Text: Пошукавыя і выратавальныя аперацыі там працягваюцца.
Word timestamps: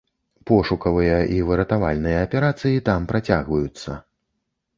Пошукавыя 0.51 1.19
і 1.35 1.37
выратавальныя 1.49 2.23
аперацыі 2.29 2.81
там 2.89 3.07
працягваюцца. 3.13 3.91